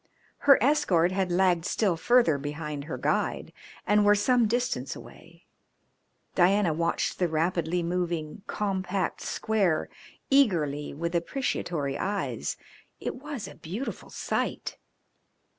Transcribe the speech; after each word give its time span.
Her 0.49 0.57
escort 0.63 1.11
had 1.11 1.31
lagged 1.31 1.63
still 1.63 1.95
further 1.95 2.39
behind 2.39 2.85
her 2.85 2.97
guide 2.97 3.53
and 3.85 4.03
were 4.03 4.15
some 4.15 4.47
distance 4.47 4.95
away. 4.95 5.45
Diana 6.33 6.73
watched 6.73 7.19
the 7.19 7.27
rapidly 7.27 7.83
moving, 7.83 8.41
compact 8.47 9.21
square 9.21 9.89
eagerly 10.31 10.91
with 10.91 11.13
appreciatory 11.13 11.99
eyes 11.99 12.57
it 12.99 13.17
was 13.17 13.47
a 13.47 13.53
beautiful 13.53 14.09
sight. 14.09 14.79